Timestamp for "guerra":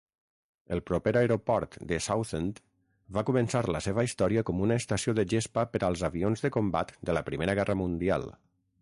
7.63-7.81